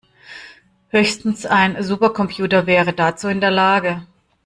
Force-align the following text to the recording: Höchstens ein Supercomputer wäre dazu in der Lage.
Höchstens 0.87 1.45
ein 1.45 1.83
Supercomputer 1.83 2.65
wäre 2.65 2.91
dazu 2.91 3.27
in 3.27 3.39
der 3.39 3.51
Lage. 3.51 4.01